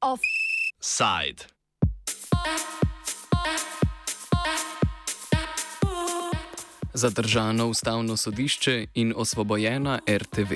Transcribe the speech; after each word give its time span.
Offside. 0.00 1.44
Zadržano 6.94 7.66
ustavno 7.66 8.16
sodišče 8.16 8.86
in 8.94 9.12
osvobojena 9.16 9.98
RTV. 10.08 10.54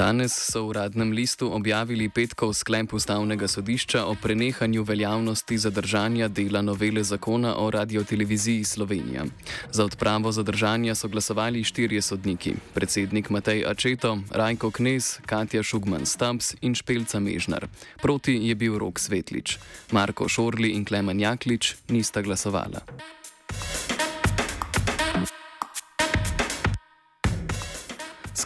Danes 0.00 0.32
so 0.32 0.64
v 0.64 0.72
uradnem 0.72 1.12
listu 1.12 1.52
objavili 1.52 2.08
petkov 2.08 2.56
sklep 2.56 2.96
ustavnega 2.96 3.44
sodišča 3.44 4.06
o 4.08 4.14
prenehanju 4.16 4.80
veljavnosti 4.80 5.58
zadržanja 5.60 6.28
dela 6.28 6.62
novele 6.64 7.04
zakona 7.04 7.52
o 7.60 7.68
radioteleviziji 7.70 8.64
Slovenija. 8.64 9.26
Za 9.70 9.84
odpravo 9.84 10.32
zadržanja 10.32 10.94
so 10.94 11.08
glasovali 11.08 11.64
štirje 11.64 12.02
sodniki: 12.02 12.54
predsednik 12.74 13.28
Matej 13.30 13.66
Ačeto, 13.68 14.18
Rajko 14.30 14.70
Knez, 14.70 15.20
Katja 15.26 15.62
Šugman 15.62 16.06
Stabs 16.06 16.54
in 16.60 16.74
Špelca 16.74 17.20
Mežnar. 17.20 17.68
Proti 18.00 18.40
je 18.40 18.54
bil 18.54 18.78
Rok 18.78 18.98
Svetlič. 18.98 19.58
Marko 19.92 20.28
Šorli 20.28 20.72
in 20.80 20.84
Klemen 20.84 21.20
Jaklič 21.20 21.76
nista 21.92 22.22
glasovala. 22.22 22.80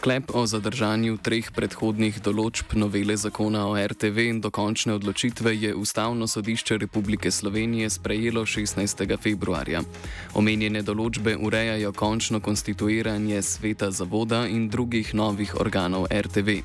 Sklep 0.05 0.35
o 0.37 0.43
zadržanju 0.45 1.15
treh 1.25 1.47
predhodnih 1.49 2.19
določb 2.21 2.75
novele 2.77 3.15
zakona 3.17 3.63
o 3.65 3.71
RTV 3.73 4.25
in 4.29 4.41
dokončne 4.43 4.93
odločitve 4.99 5.49
je 5.57 5.71
Ustavno 5.73 6.27
sodišče 6.29 6.77
Republike 6.83 7.31
Slovenije 7.33 7.89
sprejelo 7.89 8.43
16. 8.45 9.01
februarja. 9.17 9.81
Omenjene 10.37 10.83
določbe 10.85 11.33
urejajo 11.47 11.89
končno 11.97 12.37
konstituiranje 12.37 13.41
sveta 13.41 13.89
zavoda 13.89 14.43
in 14.45 14.67
drugih 14.69 15.09
novih 15.17 15.55
organov 15.57 16.05
RTV. 16.13 16.59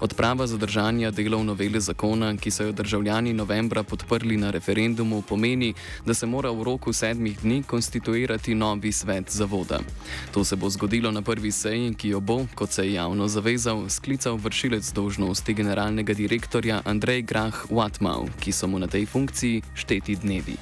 Odprava 0.00 0.46
zadržanja 0.48 1.12
delov 1.12 1.44
novele 1.44 1.84
zakona, 1.84 2.32
ki 2.40 2.48
so 2.48 2.70
jo 2.70 2.72
državljani 2.72 3.36
novembra 3.36 3.84
podprli 3.84 4.40
na 4.40 4.54
referendumu, 4.56 5.20
pomeni, 5.28 5.74
da 6.08 6.16
se 6.16 6.24
mora 6.24 6.54
v 6.56 6.64
roku 6.64 6.96
sedmih 6.96 7.36
dni 7.44 7.60
konstituirati 7.68 8.56
novi 8.56 8.96
svet 8.96 9.28
zavoda. 9.28 9.84
To 10.32 10.40
se 10.40 10.56
bo 10.56 10.72
zgodilo 10.72 11.12
na 11.12 11.20
prvi 11.20 11.52
seji, 11.52 11.92
ki 11.92 12.16
jo 12.16 12.24
bo, 12.24 12.40
kot 12.56 12.77
se 12.78 12.86
je 12.86 12.92
javno 12.92 13.28
zavezal, 13.28 13.88
sklical 13.88 14.36
vršilec 14.36 14.92
dolžnosti 14.92 15.54
generalnega 15.54 16.14
direktorja 16.14 16.78
Andrej 16.84 17.22
Grah 17.22 17.66
Watmau, 17.70 18.30
ki 18.38 18.52
so 18.54 18.70
mu 18.70 18.78
na 18.78 18.86
tej 18.86 19.02
funkciji 19.06 19.62
šteti 19.74 20.14
dnevi. 20.14 20.54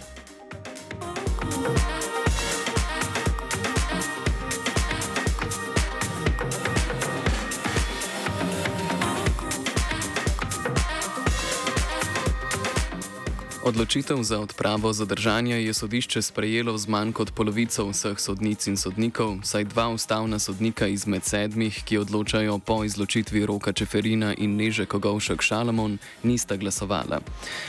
Odločitev 13.66 14.22
za 14.22 14.38
odpravo 14.38 14.92
zadržanja 14.92 15.56
je 15.56 15.74
sodišče 15.74 16.22
sprejelo 16.22 16.78
z 16.78 16.86
manj 16.86 17.10
kot 17.12 17.34
polovico 17.34 17.88
vseh 17.90 18.14
sodnic 18.14 18.62
in 18.70 18.76
sodnikov, 18.78 19.42
saj 19.42 19.64
dva 19.74 19.88
ustavna 19.90 20.38
sodnika 20.38 20.86
izmed 20.86 21.26
sedmih, 21.26 21.74
ki 21.82 21.98
odločajo 21.98 22.58
po 22.62 22.84
izločitvi 22.86 23.42
Roka 23.46 23.72
Čeferina 23.72 24.30
in 24.38 24.54
Neže 24.54 24.86
Kogovšek 24.86 25.42
Šalamon, 25.42 25.98
nista 26.22 26.54
glasovala. 26.56 27.18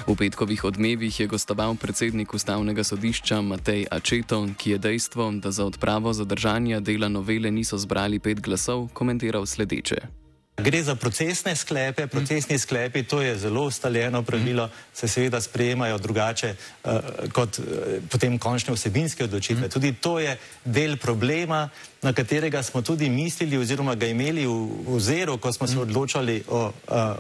V 0.06 0.14
petkovih 0.14 0.70
odmevih 0.70 1.20
je 1.20 1.28
gostoval 1.28 1.74
predsednik 1.76 2.34
ustavnega 2.34 2.84
sodišča 2.84 3.42
Matej 3.42 3.90
Ačeto, 3.92 4.46
ki 4.58 4.78
je 4.78 4.78
dejstvo, 4.78 5.32
da 5.42 5.52
za 5.52 5.66
odpravo 5.66 6.14
zadržanja 6.14 6.80
dela 6.80 7.10
novele 7.10 7.52
niso 7.52 7.78
zbrali 7.78 8.20
pet 8.20 8.38
glasov, 8.42 8.94
komentiral 8.94 9.50
sledeče. 9.50 10.27
Gre 10.58 10.84
za 10.84 10.96
procesne 10.96 11.56
sklepe, 11.56 12.08
procesni 12.08 12.58
sklepi, 12.58 13.04
to 13.04 13.22
je 13.22 13.38
zelo 13.38 13.66
ustaljeno 13.66 14.24
pravilo, 14.24 14.70
se 14.94 15.08
seveda 15.08 15.42
sprejemajo 15.42 15.98
drugače 15.98 16.56
uh, 16.84 16.92
kot 17.34 17.60
uh, 17.60 17.66
potem 18.10 18.40
končne 18.40 18.74
vsebinske 18.74 19.24
odločitve. 19.24 19.70
Tudi 19.70 19.94
to 19.94 20.20
je 20.20 20.38
del 20.66 20.98
problema, 20.98 21.70
na 22.02 22.14
katerega 22.14 22.64
smo 22.64 22.82
tudi 22.82 23.10
mislili 23.10 23.58
oziroma 23.58 23.96
ga 23.96 24.08
imeli 24.08 24.48
v, 24.48 25.00
zeru, 25.00 25.38
ko 25.38 25.54
smo 25.54 25.68
se 25.68 25.80
odločali 25.80 26.44
o 26.48 26.66
uh, 26.66 26.74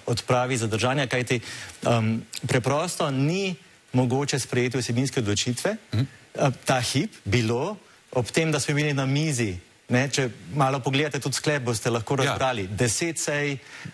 odpravi 0.06 0.58
zadržanja, 0.58 1.08
kajti 1.08 1.40
um, 1.86 2.22
preprosto 2.48 3.12
ni 3.12 3.56
mogoče 3.94 4.40
sprejeti 4.40 4.78
vsebinske 4.78 5.20
odločitve. 5.20 5.76
Uh, 5.94 6.50
ta 6.66 6.82
hip 6.82 7.14
bilo, 7.26 7.78
ob 8.12 8.26
tem, 8.34 8.52
da 8.52 8.60
smo 8.60 8.72
imeli 8.72 8.94
na 8.94 9.06
mizi 9.06 9.67
Ne, 9.88 10.02
če 10.12 10.26
malo 10.60 10.82
pogledate 10.84 11.22
tudi 11.24 11.40
sklep, 11.40 11.64
boste 11.70 11.88
lahko 11.88 12.18
ja. 12.20 12.26
razbrali 12.26 12.66
ja. 12.66 12.74
deset 12.82 13.22
sej, 13.24 13.54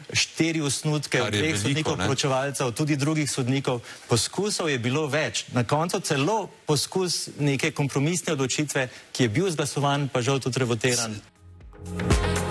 štiri 0.09 0.63
osnutke, 0.65 1.21
dveh 1.29 1.53
sodnikov, 1.53 1.99
poročevalcev, 2.01 2.71
tudi 2.73 2.97
drugih 2.97 3.29
sodnikov. 3.29 3.83
Poskusov 4.09 4.71
je 4.73 4.79
bilo 4.81 5.05
več. 5.05 5.45
Na 5.53 5.61
koncu 5.69 6.01
celo 6.01 6.47
poskus 6.65 7.27
neke 7.37 7.69
kompromisne 7.77 8.33
odločitve, 8.33 8.87
ki 9.13 9.27
je 9.27 9.33
bil 9.37 9.51
zglasovan, 9.53 10.09
pa 10.09 10.25
žal 10.25 10.41
tudi. 10.41 10.65
Thank 11.83 12.37
you. 12.37 12.42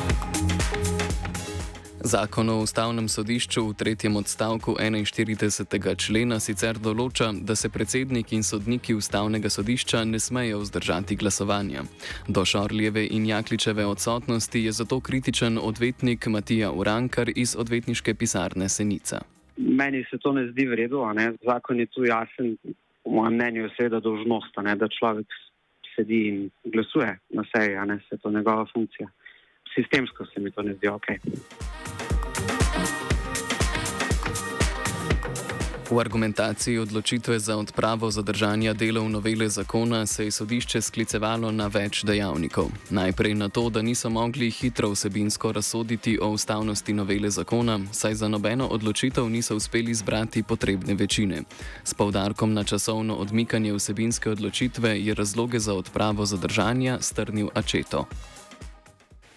Zakon 2.04 2.48
o 2.50 2.56
ustavnem 2.66 3.06
sodišču 3.08 3.62
v 3.68 3.74
tretjem 3.78 4.16
odstavku 4.18 4.74
41. 4.74 5.94
člena 5.94 6.38
sicer 6.42 6.74
določa, 6.82 7.28
da 7.30 7.54
se 7.54 7.70
predsednik 7.70 8.32
in 8.34 8.42
sodniki 8.42 8.96
ustavnega 8.98 9.46
sodišča 9.46 10.02
ne 10.10 10.18
smejo 10.18 10.58
vzdržati 10.64 11.14
glasovanja. 11.16 11.84
Do 12.26 12.42
Šorljeve 12.44 13.06
in 13.06 13.28
Jakličeve 13.30 13.86
odsotnosti 13.86 14.64
je 14.64 14.72
zato 14.72 14.98
kritičen 15.00 15.62
odvetnik 15.62 16.26
Matija 16.26 16.72
Urankar 16.72 17.30
iz 17.36 17.54
odvetniške 17.54 18.14
pisarne 18.18 18.68
Senica. 18.68 19.22
Meni 19.56 20.02
se 20.10 20.18
to 20.18 20.34
ne 20.34 20.48
zdi 20.50 20.66
v 20.66 20.82
redu, 20.82 21.06
zakon 21.46 21.78
je 21.78 21.86
tu 21.86 22.02
jasen, 22.10 22.56
po 23.04 23.10
mojem 23.14 23.38
mnenju 23.38 23.62
je 23.62 23.74
seveda 23.78 24.00
dožnost, 24.00 24.58
da 24.58 24.88
človek 24.98 25.30
sedi 25.94 26.22
in 26.28 26.50
glasuje 26.64 27.14
na 27.30 27.46
seji, 27.54 27.76
a 27.76 27.84
ne 27.84 28.00
se 28.08 28.18
to 28.18 28.30
njegova 28.30 28.66
funkcija. 28.74 29.06
Sistemsko 29.74 30.26
se 30.26 30.40
mi 30.40 30.50
to 30.50 30.62
ne 30.62 30.74
zdi 30.74 30.88
ok. 30.88 31.06
V 35.92 36.00
argumentaciji 36.00 36.78
odločitve 36.78 37.38
za 37.38 37.56
odpravo 37.56 38.10
zadržanja 38.10 38.72
delov 38.72 39.10
novele 39.10 39.48
zakona 39.48 40.06
se 40.06 40.24
je 40.24 40.30
sodišče 40.30 40.80
sklicevalo 40.80 41.50
na 41.52 41.66
več 41.68 42.00
dejavnikov. 42.08 42.70
Najprej 42.90 43.34
na 43.34 43.48
to, 43.48 43.68
da 43.68 43.82
niso 43.82 44.08
mogli 44.10 44.48
hitro 44.50 44.88
vsebinsko 44.96 45.52
razsoditi 45.52 46.16
o 46.16 46.32
ustavnosti 46.32 46.92
novele 46.92 47.30
zakona, 47.30 47.78
saj 47.92 48.14
za 48.14 48.28
nobeno 48.28 48.72
odločitev 48.72 49.28
niso 49.28 49.56
uspeli 49.56 49.94
zbrati 49.94 50.42
potrebne 50.42 50.94
večine. 50.94 51.42
S 51.84 51.94
povdarkom 51.94 52.54
na 52.54 52.64
časovno 52.64 53.14
odmikanje 53.14 53.72
vsebinske 53.76 54.30
odločitve 54.30 54.96
je 54.96 55.14
razloge 55.14 55.58
za 55.58 55.74
odpravo 55.74 56.24
zadržanja 56.26 56.98
strnil 57.00 57.48
Ačeto. 57.54 58.08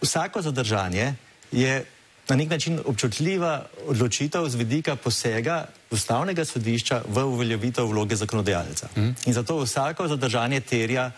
Vsako 0.02 0.42
zadržanje 0.42 1.14
je 1.52 1.86
na 2.30 2.36
nek 2.36 2.50
način 2.50 2.80
občutljiva 2.86 3.66
odločitev 3.88 4.50
z 4.50 4.56
vidika 4.56 4.96
posega 4.96 5.66
ustavnega 5.92 6.46
sodišča 6.46 7.02
v 7.08 7.24
uveljavitev 7.24 7.86
vloge 7.88 8.16
zakonodajalca. 8.16 8.90
Mm. 8.96 9.16
In 9.26 9.34
zato 9.34 9.58
vsako 9.62 10.08
zadržanje 10.08 10.60
terja, 10.60 11.12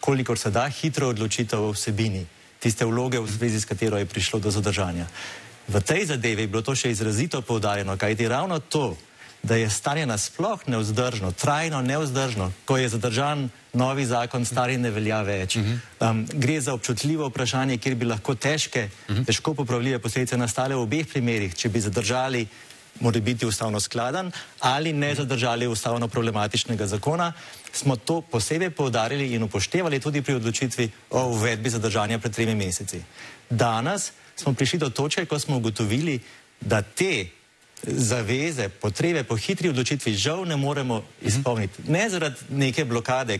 kolikor 0.00 0.38
se 0.38 0.50
da, 0.50 0.68
hitro 0.68 1.08
odločitev 1.08 1.62
o 1.62 1.72
vsebini 1.72 2.26
tiste 2.64 2.84
vloge, 2.88 3.20
v 3.20 3.28
zvezi 3.28 3.60
s 3.60 3.68
katero 3.68 4.00
je 4.00 4.08
prišlo 4.08 4.40
do 4.40 4.48
zadržanja. 4.50 5.04
V 5.68 5.80
tej 5.84 6.16
zadevi 6.16 6.48
je 6.48 6.48
bilo 6.48 6.64
to 6.64 6.72
še 6.72 6.90
izrazito 6.92 7.44
poudarjeno, 7.44 7.96
kajti 8.00 8.28
ravno 8.28 8.58
to, 8.58 8.96
da 9.44 9.56
je 9.56 9.70
stanje 9.70 10.06
nasploh 10.06 10.60
neuzdržno, 10.66 11.32
trajno 11.32 11.82
neuzdržno, 11.82 12.52
ko 12.64 12.76
je 12.76 12.88
zadržan 12.88 13.48
novi 13.72 14.06
zakon, 14.06 14.44
stari 14.44 14.78
ne 14.80 14.90
velja 14.90 15.20
več. 15.22 15.56
Um, 15.56 16.24
gre 16.32 16.60
za 16.60 16.74
občutljivo 16.74 17.28
vprašanje, 17.28 17.76
kjer 17.78 17.94
bi 17.94 18.08
lahko 18.08 18.34
težke, 18.34 18.88
težko 19.26 19.54
popravljive 19.54 19.98
posledice 19.98 20.36
nastale 20.40 20.74
v 20.74 20.86
obeh 20.86 21.06
primerih, 21.06 21.54
če 21.54 21.68
bi 21.68 21.84
zadržali 21.84 22.46
mora 23.00 23.20
biti 23.20 23.46
ustavno 23.46 23.80
skladen 23.80 24.30
ali 24.60 24.92
ne 24.92 25.14
zadržali 25.14 25.66
ustavno 25.66 26.08
problematičnega 26.08 26.86
zakona, 26.86 27.32
smo 27.72 27.96
to 27.96 28.20
posebej 28.20 28.70
poudarili 28.70 29.32
in 29.34 29.42
upoštevali 29.42 30.00
tudi 30.00 30.22
pri 30.22 30.34
odločitvi 30.34 30.90
o 31.10 31.26
uvedbi 31.26 31.70
zadržanja 31.70 32.18
pred 32.18 32.32
tremi 32.32 32.54
meseci. 32.54 33.02
Danes 33.50 34.12
smo 34.36 34.54
prišli 34.54 34.78
do 34.78 34.90
točke, 34.90 35.26
ko 35.26 35.38
smo 35.38 35.56
ugotovili, 35.56 36.20
da 36.60 36.82
te 36.82 37.26
zaveze, 37.86 38.68
potrebe 38.68 39.24
po 39.24 39.36
hitri 39.36 39.68
odločitvi 39.68 40.14
žal 40.14 40.44
ne 40.48 40.56
moremo 40.56 41.02
izpolniti. 41.22 41.82
Ne 41.88 42.08
zaradi 42.10 42.36
neke 42.50 42.84
blokade, 42.84 43.38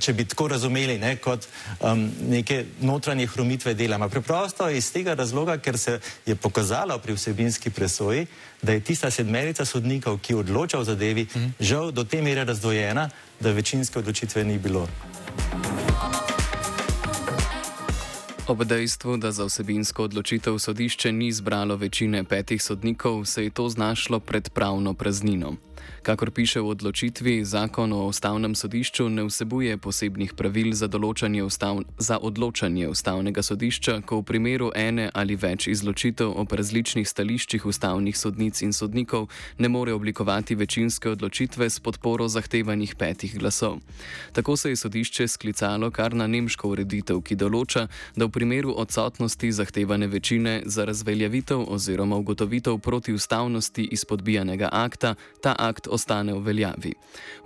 če 0.00 0.12
bi 0.12 0.24
tako 0.28 0.48
razumeli, 0.52 0.98
ne, 0.98 1.14
kot 1.16 1.46
um, 1.80 2.04
neke 2.28 2.64
notranje 2.80 3.26
hromitve 3.26 3.74
dela, 3.74 3.96
ampak 3.96 4.10
preprosto 4.10 4.68
iz 4.68 4.90
tega 4.92 5.14
razloga, 5.14 5.56
ker 5.58 5.78
se 5.78 5.98
je 6.26 6.36
pokazalo 6.36 6.98
pri 6.98 7.16
vsebinski 7.16 7.70
presoji, 7.70 8.26
da 8.62 8.72
je 8.72 8.80
tista 8.80 9.10
sedmerica 9.10 9.64
sodnikov, 9.64 10.20
ki 10.22 10.34
odloča 10.34 10.78
o 10.78 10.84
zadevi, 10.84 11.26
žal 11.60 11.90
do 11.92 12.04
te 12.04 12.22
mere 12.22 12.44
razdvojena, 12.44 13.08
da 13.40 13.52
večinske 13.52 13.98
odločitve 13.98 14.44
ni 14.44 14.58
bilo. 14.58 14.88
Ob 18.48 18.64
dejstvu, 18.64 19.16
da 19.16 19.32
za 19.32 19.44
vsebinsko 19.46 20.04
odločitev 20.04 20.58
sodišče 20.58 21.12
ni 21.12 21.32
zbralo 21.32 21.76
večine 21.76 22.24
petih 22.24 22.62
sodnikov, 22.62 23.24
se 23.24 23.44
je 23.44 23.50
to 23.50 23.68
znašlo 23.68 24.20
pred 24.20 24.48
pravno 24.50 24.94
praznino. 24.94 25.54
Kakor 26.02 26.30
piše 26.30 26.60
v 26.60 26.68
odločitvi, 26.74 27.44
zakon 27.44 27.92
o 27.92 28.06
ustavnem 28.10 28.54
sodišču 28.54 29.08
ne 29.08 29.22
vsebuje 29.22 29.78
posebnih 29.78 30.34
pravil 30.34 30.74
za, 30.74 30.90
ustav, 31.46 31.86
za 31.98 32.18
odločanje 32.18 32.88
ustavnega 32.88 33.42
sodišča, 33.42 34.00
ko 34.02 34.18
v 34.18 34.22
primeru 34.22 34.72
ene 34.74 35.10
ali 35.14 35.36
več 35.36 35.66
izločitev 35.66 36.32
ob 36.36 36.52
različnih 36.52 37.08
stališčih 37.08 37.66
ustavnih 37.66 38.18
sodnic 38.18 38.62
in 38.62 38.72
sodnikov 38.72 39.28
ne 39.58 39.68
more 39.68 39.92
oblikovati 39.92 40.54
večinske 40.54 41.10
odločitve 41.10 41.70
s 41.70 41.80
podporo 41.80 42.28
zahtevanih 42.28 42.94
petih 42.98 43.38
glasov. 43.38 43.78
Tako 44.32 44.56
se 44.56 44.70
je 44.70 44.76
sodišče 44.76 45.28
sklicalo 45.28 45.90
kar 45.90 46.14
na 46.14 46.26
nemško 46.26 46.68
ureditev, 46.68 47.22
ki 47.22 47.36
določa, 47.36 47.86
da 48.16 48.26
v 48.26 48.34
primeru 48.34 48.74
odsotnosti 48.76 49.52
zahtevane 49.52 50.06
večine 50.06 50.62
za 50.66 50.84
razveljavitev 50.84 51.62
oziroma 51.68 52.16
ugotovitev 52.16 52.78
protiustavnosti 52.78 53.88
izpodbijanega 53.92 54.68
akta 54.72 55.14
ta 55.42 55.54
akt 55.58 55.71
ostane 55.90 56.34
v 56.34 56.40
veljavi. 56.40 56.94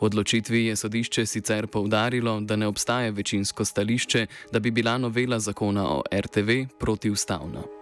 V 0.01 0.03
odločitvi 0.03 0.67
je 0.67 0.77
sodišče 0.77 1.27
sicer 1.27 1.67
povdarilo, 1.67 2.41
da 2.41 2.57
ne 2.57 2.67
obstaja 2.67 3.11
večinsko 3.11 3.65
stališče, 3.65 4.27
da 4.53 4.59
bi 4.61 4.71
bila 4.71 4.99
novela 4.99 5.39
zakona 5.39 5.89
o 5.89 6.03
RTV 6.13 6.79
protiustavna. 6.79 7.76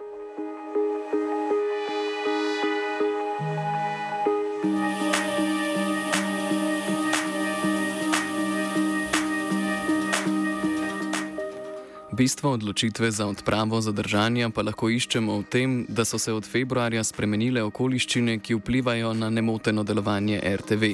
Bistvo 12.15 12.51
odločitve 12.51 13.11
za 13.11 13.27
odpravo 13.27 13.81
zadržanja 13.81 14.47
pa 14.49 14.63
lahko 14.63 14.87
iščemo 14.89 15.33
v 15.39 15.43
tem, 15.51 15.71
da 15.89 16.05
so 16.05 16.15
se 16.17 16.31
od 16.33 16.47
februarja 16.47 17.03
spremenile 17.03 17.63
okoliščine, 17.67 18.37
ki 18.39 18.55
vplivajo 18.55 19.11
na 19.13 19.27
nemoteno 19.29 19.83
delovanje 19.83 20.39
RTV. 20.39 20.93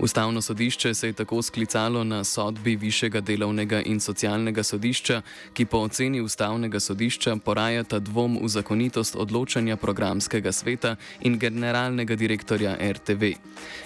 Ustavno 0.00 0.42
sodišče 0.42 0.94
se 0.94 1.06
je 1.06 1.12
tako 1.12 1.42
sklicalo 1.42 2.04
na 2.04 2.24
sodbi 2.24 2.76
Višjega 2.76 3.20
delovnega 3.20 3.82
in 3.82 4.00
socialnega 4.00 4.62
sodišča, 4.62 5.22
ki 5.52 5.64
po 5.64 5.78
oceni 5.78 6.20
Ustavnega 6.20 6.80
sodišča 6.80 7.36
porajata 7.44 7.98
dvom 7.98 8.38
v 8.42 8.48
zakonitost 8.48 9.16
odločanja 9.16 9.76
programskega 9.76 10.52
sveta 10.52 10.96
in 11.20 11.38
generalnega 11.38 12.14
direktorja 12.14 12.76
RTV. 12.92 13.32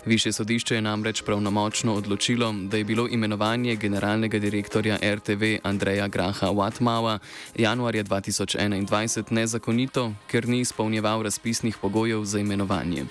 Višje 0.06 0.32
sodišče 0.32 0.74
je 0.74 0.82
namreč 0.82 1.22
pravnomočno 1.22 1.94
odločilo, 1.94 2.52
da 2.68 2.76
je 2.76 2.84
bilo 2.84 3.08
imenovanje 3.08 3.76
generalnega 3.76 4.38
direktorja 4.38 4.98
RTV 5.14 5.44
Andreja 5.62 6.08
Graha 6.08 6.46
Watmawa 6.46 7.18
januarja 7.56 8.04
2021 8.04 9.32
nezakonito, 9.32 10.12
ker 10.28 10.48
ni 10.48 10.60
izpolnjeval 10.60 11.22
razpisnih 11.22 11.76
pogojev 11.80 12.24
za 12.24 12.38
imenovanje. 12.38 13.04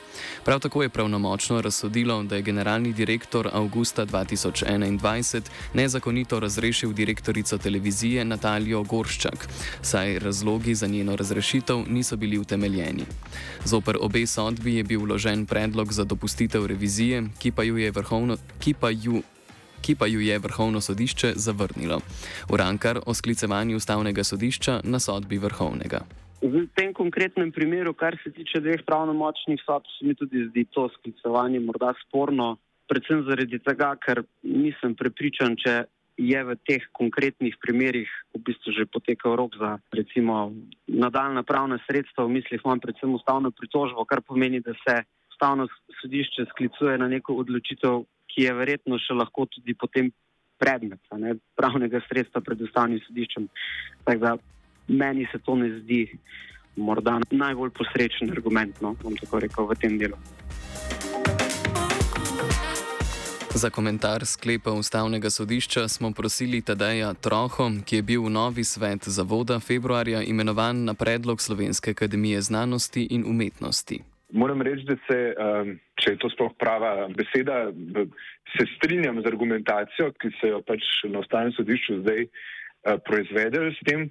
Prav 0.45 0.59
tako 0.59 0.83
je 0.83 0.89
pravnomočno 0.89 1.61
razsodilo, 1.61 2.23
da 2.23 2.35
je 2.35 2.41
generalni 2.41 2.90
direktor 2.93 3.49
avgusta 3.53 4.05
2021 4.05 5.41
nezakonito 5.73 6.39
razrešil 6.39 6.93
direktorico 6.93 7.57
televizije 7.57 8.25
Natalijo 8.25 8.83
Gorščak, 8.83 9.47
saj 9.81 10.19
razlogi 10.19 10.75
za 10.75 10.87
njeno 10.87 11.15
razrešitev 11.15 11.83
niso 11.87 12.17
bili 12.17 12.37
utemeljeni. 12.37 13.05
Zoper 13.65 13.97
obe 14.01 14.27
sodbi 14.27 14.75
je 14.75 14.83
bil 14.83 15.01
vložen 15.01 15.45
predlog 15.45 15.93
za 15.93 16.03
dopustitev 16.03 16.65
revizije, 16.65 17.23
ki 17.39 17.51
pa 17.51 17.63
ju 17.63 17.77
je 17.77 17.91
vrhovno. 17.91 18.37
Ki 18.59 18.73
pa 18.73 18.89
ju 18.89 19.21
ki 19.81 19.95
pa 19.95 20.05
ju 20.05 20.21
je 20.21 20.39
vrhovno 20.39 20.81
sodišče 20.81 21.33
zavrnilo. 21.35 21.99
Urankar 22.53 22.99
o 23.05 23.13
sklicevanju 23.13 23.77
ustavnega 23.77 24.23
sodišča 24.23 24.81
na 24.83 24.99
sodbi 24.99 25.37
vrhovnega. 25.37 26.05
V 26.41 26.65
tem 26.73 26.93
konkretnem 26.93 27.51
primeru, 27.51 27.93
kar 27.93 28.17
se 28.23 28.31
tiče 28.33 28.59
dveh 28.65 28.81
pravnomočnih 28.85 29.61
sodb, 29.65 29.85
se 29.97 30.05
mi 30.05 30.15
tudi 30.15 30.47
zdi 30.49 30.65
to 30.73 30.87
sklicevanje 30.97 31.59
morda 31.59 31.93
sporno, 32.01 32.57
predvsem 32.91 33.23
zaradi 33.23 33.59
tega, 33.63 33.93
ker 34.03 34.25
nisem 34.43 34.95
prepričan, 34.99 35.55
če 35.55 35.85
je 36.19 36.41
v 36.43 36.55
teh 36.67 36.83
konkretnih 36.93 37.55
primerih 37.63 38.09
v 38.35 38.41
bistvu 38.45 38.75
že 38.75 38.85
potekal 38.91 39.39
rok 39.39 39.55
za 39.57 39.79
recimo 39.95 40.51
nadaljna 40.85 41.43
pravna 41.47 41.79
sredstva, 41.87 42.27
v 42.27 42.35
mislih 42.37 42.59
imam 42.59 42.83
predvsem 42.83 43.15
ustavno 43.15 43.51
pritožbo, 43.55 44.05
kar 44.05 44.21
pomeni, 44.21 44.59
da 44.59 44.75
se 44.83 45.01
ustavno 45.31 45.67
sodišče 46.01 46.51
sklicuje 46.51 46.97
na 46.99 47.07
neko 47.07 47.39
odločitev, 47.41 48.03
ki 48.27 48.45
je 48.47 48.53
verjetno 48.53 48.99
še 48.99 49.17
lahko 49.17 49.47
tudi 49.47 49.73
potem 49.73 50.11
predmet 50.61 51.01
ne, 51.17 51.39
pravnega 51.57 52.03
sredstva 52.05 52.43
pred 52.45 52.61
ustavnim 52.61 53.01
sodiščem. 53.07 53.47
Tako 54.05 54.21
da 54.21 54.35
meni 54.87 55.25
se 55.31 55.39
to 55.39 55.55
ne 55.55 55.71
zdi 55.79 56.05
morda 56.75 57.17
najbolj 57.31 57.73
posrečen 57.75 58.31
argument, 58.31 58.77
no, 58.83 58.93
bom 59.01 59.17
tako 59.17 59.41
rekel, 59.43 59.67
v 59.67 59.79
tem 59.81 59.97
delu. 59.99 60.19
Za 63.55 63.69
komentar 63.69 64.25
sklepa 64.25 64.71
ustavnega 64.71 65.29
sodišča 65.29 65.87
smo 65.87 66.11
prosili 66.11 66.61
Tadeja 66.61 67.13
Troho, 67.13 67.67
ki 67.85 67.95
je 67.95 68.01
bil 68.01 68.23
v 68.23 68.29
novi 68.29 68.63
svet 68.63 69.07
zavoda 69.07 69.59
februarja 69.59 70.21
imenovan 70.23 70.83
na 70.83 70.93
predlog 70.93 71.41
Slovenske 71.41 71.91
akademije 71.91 72.41
znanosti 72.41 73.07
in 73.11 73.25
umetnosti. 73.27 73.99
Moram 74.33 74.61
reči, 74.61 74.85
da 74.87 74.95
se, 75.07 75.19
um, 75.35 75.75
če 75.99 76.11
je 76.11 76.17
to 76.17 76.29
sploh 76.29 76.53
prava 76.59 77.09
beseda, 77.11 77.67
se 78.55 78.65
strinjam 78.77 79.19
z 79.21 79.27
argumentacijo, 79.27 80.13
ki 80.21 80.31
se 80.39 80.47
jo 80.47 80.61
pač 80.67 80.87
na 81.11 81.19
ustavnem 81.19 81.51
sodišču 81.51 81.99
zdaj 82.05 82.23
uh, 82.23 82.95
proizvedel 83.03 83.73
s 83.75 83.83
tem, 83.83 84.07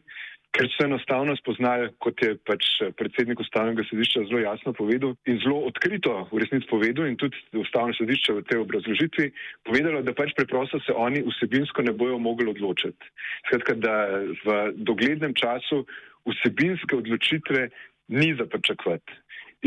ker 0.57 0.67
so 0.75 0.85
enostavno 0.85 1.37
spoznali, 1.39 1.89
kot 2.03 2.23
je 2.23 2.35
pač 2.47 2.67
predsednik 2.99 3.41
ustavnega 3.41 3.85
sodišča 3.87 4.25
zelo 4.29 4.41
jasno 4.43 4.73
povedal 4.75 5.15
in 5.31 5.39
zelo 5.45 5.61
odkrito 5.69 6.27
v 6.33 6.43
resnici 6.43 6.67
povedal 6.71 7.07
in 7.07 7.17
tudi 7.21 7.39
ustavno 7.61 7.95
sodišče 7.95 8.35
v 8.39 8.45
tej 8.51 8.63
obrazložitvi 8.65 9.31
povedalo, 9.69 10.03
da 10.03 10.15
pač 10.17 10.35
preprosto 10.35 10.83
se 10.83 10.93
oni 10.93 11.23
vsebinsko 11.27 11.87
ne 11.87 11.95
bojo 11.95 12.19
mogli 12.19 12.51
odločiti. 12.51 13.13
Skratka, 13.47 13.79
da 13.79 13.95
v 14.43 14.59
doglednem 14.83 15.35
času 15.39 15.85
vsebinske 16.27 16.99
odločitve 16.99 17.71
ni 18.11 18.35
za 18.35 18.47
pričakovati 18.51 19.19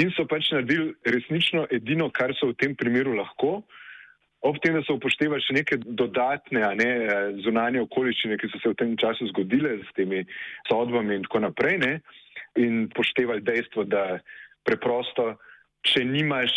in 0.01 0.09
so 0.17 0.25
pač 0.25 0.49
naredili 0.51 0.93
resnično 1.05 1.67
edino, 1.71 2.09
kar 2.09 2.33
so 2.35 2.49
v 2.49 2.57
tem 2.57 2.75
primeru 2.75 3.13
lahko, 3.13 3.61
ob 4.43 4.59
tem, 4.59 4.75
da 4.75 4.83
so 4.83 4.97
upoštevali 4.97 5.43
še 5.45 5.55
neke 5.55 5.79
dodatne, 5.83 6.63
ne, 6.79 6.91
zunanje 7.45 7.81
okoliščine, 7.85 8.37
ki 8.37 8.51
so 8.51 8.59
se 8.59 8.73
v 8.73 8.79
tem 8.79 8.93
času 8.99 9.29
zgodile 9.31 9.77
z 9.85 9.95
temi 9.97 10.23
sodbami 10.69 11.19
in 11.19 11.25
tako 11.27 11.45
naprej, 11.47 11.79
ne, 11.79 11.93
in 12.59 12.87
poštevali 12.93 13.43
dejstvo, 13.45 13.87
da 13.87 14.19
preprosto, 14.67 15.33
če 15.87 16.05
nimaš 16.07 16.53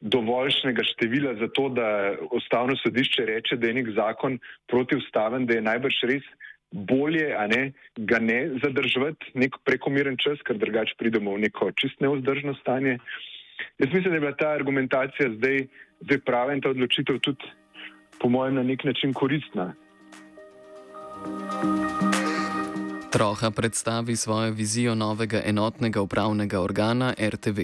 dovoljšnega 0.00 0.84
števila 0.94 1.34
za 1.40 1.48
to, 1.54 1.68
da 1.74 1.88
ustavno 2.30 2.76
sodišče 2.78 3.24
reče, 3.26 3.58
da 3.58 3.66
je 3.66 3.78
nek 3.80 3.90
zakon 3.96 4.38
protiustaven, 4.70 5.46
da 5.46 5.58
je 5.58 5.66
najbrž 5.66 6.02
res 6.10 6.28
bolje, 6.70 7.32
a 7.34 7.46
ne, 7.50 7.72
ga 7.96 8.20
ne 8.22 8.38
zadržati 8.62 9.32
nek 9.34 9.56
prekomeren 9.66 10.18
čas, 10.20 10.38
ker 10.46 10.58
drugače 10.60 10.94
pridemo 11.00 11.34
v 11.34 11.48
neko 11.48 11.72
čist 11.80 11.98
neuzdržno 12.04 12.54
stanje. 12.60 12.98
Jaz 13.78 13.88
mislim, 13.92 14.10
da 14.10 14.16
je 14.16 14.20
bila 14.20 14.36
ta 14.36 14.48
argumentacija 14.48 15.30
zdaj, 15.36 15.66
zdaj 16.00 16.18
prava 16.26 16.54
in 16.54 16.60
ta 16.60 16.70
odločitev 16.70 17.18
tudi, 17.18 17.44
po 18.20 18.28
mojem, 18.28 18.54
na 18.54 18.62
nek 18.62 18.84
način 18.84 19.12
koristna. 19.12 19.74
Troha 23.12 23.50
predstavi 23.50 24.16
svojo 24.16 24.52
vizijo 24.52 24.94
novega 24.94 25.40
enotnega 25.44 26.00
upravnega 26.00 26.60
organa 26.60 27.14
RTV. 27.34 27.60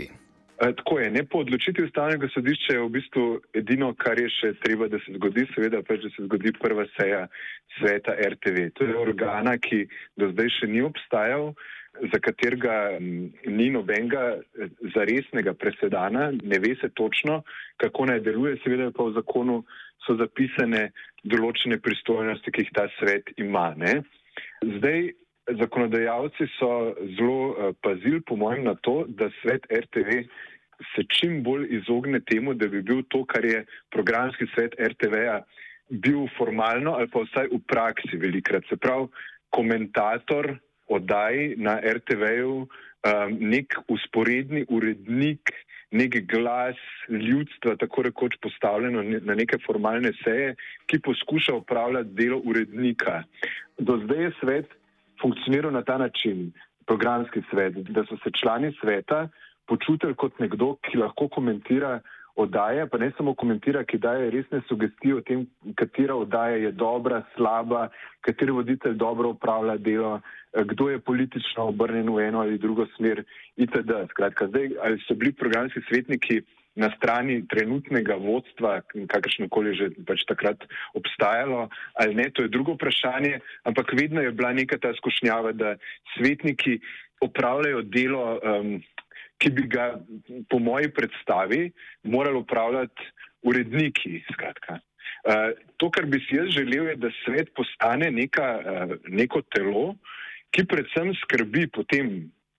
Eh, 0.60 0.72
tako 0.76 0.98
je. 0.98 1.10
Ne, 1.10 1.24
po 1.24 1.38
odločitvi 1.38 1.84
ustavnega 1.84 2.28
sodišča 2.34 2.72
je 2.72 2.82
v 2.82 2.88
bistvu 2.88 3.24
edino, 3.58 3.90
kar 3.98 4.18
je 4.18 4.28
še 4.30 4.52
treba, 4.62 4.86
da 4.88 5.00
se 5.02 5.16
zgodi, 5.16 5.46
seveda 5.54 5.82
pač, 5.82 6.06
da 6.06 6.10
se 6.14 6.26
zgodi 6.28 6.52
prva 6.60 6.86
seja 6.94 7.24
sveta 7.78 8.14
RTV. 8.14 8.68
To 8.78 8.86
je 8.86 8.94
organa, 8.96 9.56
ki 9.58 9.84
do 10.16 10.30
zdaj 10.30 10.52
še 10.60 10.70
ni 10.70 10.84
obstajal, 10.86 11.52
za 12.12 12.18
katerega 12.18 12.98
ni 13.46 13.70
nobenega 13.70 14.22
eh, 14.36 14.68
zaresnega 14.94 15.54
presedana, 15.54 16.30
ne 16.42 16.58
ve 16.58 16.74
se 16.80 16.88
točno, 16.94 17.42
kako 17.76 18.06
naj 18.06 18.20
deluje, 18.20 18.56
seveda 18.64 18.90
pa 18.90 19.06
v 19.08 19.14
zakonu 19.18 19.62
so 20.06 20.16
zapisane 20.20 20.90
določene 21.24 21.78
pristojnosti, 21.80 22.52
ki 22.52 22.66
jih 22.66 22.72
ta 22.76 22.88
svet 22.98 23.30
ima. 23.40 23.70
Ne. 23.78 24.02
Zdaj, 24.76 25.12
zakonodajalci 25.60 26.48
so 26.58 26.70
zelo 27.16 27.38
uh, 27.52 27.70
pazili, 27.84 28.20
po 28.20 28.36
mojem, 28.36 28.64
na 28.68 28.74
to, 28.74 29.04
da 29.08 29.30
svet 29.42 29.66
RTV 29.70 30.24
se 30.94 31.04
čim 31.08 31.42
bolj 31.44 31.68
izogne 31.78 32.20
temu, 32.20 32.54
da 32.54 32.68
bi 32.68 32.82
bil 32.82 33.04
to, 33.08 33.24
kar 33.24 33.44
je 33.44 33.64
programski 33.94 34.48
svet 34.54 34.74
RTV-ja, 34.80 35.40
bil 35.88 36.26
formalno 36.38 36.96
ali 36.98 37.08
pa 37.12 37.22
vsaj 37.24 37.52
v 37.52 37.60
praksi 37.68 38.18
velikrat. 38.20 38.64
Se 38.68 38.76
pravi, 38.76 39.08
komentator 39.54 40.56
oddaj 40.88 41.54
na 41.56 41.78
RTV-ju, 41.80 42.54
um, 42.64 43.36
nek 43.40 43.76
usporedni 43.88 44.64
urednik, 44.68 45.52
nek 45.94 46.16
glas 46.26 46.78
ljudstva, 47.08 47.76
tako 47.76 48.02
rekoč 48.02 48.36
postavljeno 48.42 49.02
na 49.02 49.34
neke 49.34 49.58
formalne 49.66 50.12
seje, 50.24 50.54
ki 50.86 50.98
poskuša 51.04 51.54
upravljati 51.54 52.14
delo 52.18 52.40
urednika. 52.44 53.22
Do 53.78 54.00
zdaj 54.04 54.22
je 54.24 54.32
svet 54.40 54.74
funkcioniral 55.22 55.72
na 55.72 55.82
ta 55.82 55.98
način, 55.98 56.52
programski 56.86 57.40
svet, 57.50 57.74
da 57.74 58.04
so 58.04 58.16
se 58.24 58.30
člani 58.40 58.72
sveta 58.80 59.28
počutili 59.66 60.14
kot 60.14 60.38
nekdo, 60.38 60.74
ki 60.84 60.98
lahko 60.98 61.28
komentira 61.28 62.00
oddaje, 62.36 62.86
pa 62.90 62.98
ne 62.98 63.10
samo 63.16 63.34
komentira, 63.34 63.84
ki 63.84 63.98
daje 63.98 64.30
resne 64.30 64.60
sugestije 64.68 65.14
o 65.14 65.20
tem, 65.20 65.46
katera 65.78 66.16
oddaja 66.18 66.56
je 66.56 66.72
dobra, 66.72 67.22
slaba, 67.36 67.88
kateri 68.26 68.52
voditelj 68.52 68.96
dobro 68.98 69.30
upravlja 69.36 69.76
delo, 69.76 70.20
kdo 70.54 70.88
je 70.90 70.98
politično 70.98 71.68
obrnjen 71.70 72.10
v 72.10 72.26
eno 72.28 72.40
ali 72.40 72.58
drugo 72.58 72.86
smer 72.96 73.22
itd. 73.56 74.02
Skratka, 74.10 74.48
zdaj, 74.50 74.70
ali 74.82 75.00
so 75.06 75.14
bili 75.14 75.32
programski 75.32 75.80
svetniki 75.88 76.42
na 76.74 76.90
strani 76.96 77.44
trenutnega 77.48 78.16
vodstva, 78.18 78.80
kakršno 79.06 79.46
koli 79.48 79.76
že 79.78 79.90
pač 80.06 80.26
takrat 80.26 80.66
obstajalo, 80.98 81.68
ali 81.94 82.14
ne, 82.18 82.30
to 82.34 82.42
je 82.42 82.50
drugo 82.50 82.74
vprašanje, 82.74 83.38
ampak 83.62 83.94
vedno 83.94 84.22
je 84.22 84.34
bila 84.34 84.52
neka 84.52 84.78
ta 84.82 84.90
skušnjava, 84.98 85.52
da 85.52 85.76
svetniki 86.16 86.80
opravljajo 87.22 87.82
delo 87.82 88.26
um, 88.42 88.82
ki 89.44 89.52
bi 89.52 89.68
ga 89.68 89.90
po 90.48 90.58
moji 90.58 90.88
predstavi 90.96 91.68
morali 92.02 92.40
upravljati 92.40 93.10
uredniki. 93.44 94.22
Skratka. 94.32 94.80
Uh, 95.24 95.52
to, 95.76 95.90
kar 95.92 96.06
bi 96.08 96.20
si 96.24 96.36
jaz 96.36 96.48
želel, 96.56 96.88
je, 96.88 96.96
da 97.00 97.10
svet 97.24 97.52
postane 97.56 98.10
neka, 98.12 98.48
uh, 98.60 98.94
neko 99.08 99.42
telo, 99.52 99.94
ki 100.52 100.64
predvsem 100.68 101.12
skrbi 101.22 101.66
potem, 101.72 102.10